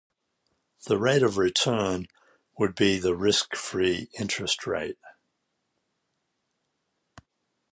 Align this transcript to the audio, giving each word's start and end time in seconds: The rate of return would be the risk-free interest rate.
The 0.87 0.97
rate 0.97 1.21
of 1.21 1.37
return 1.37 2.07
would 2.57 2.73
be 2.73 2.97
the 2.97 3.15
risk-free 3.15 4.09
interest 4.17 4.65
rate. 4.65 4.97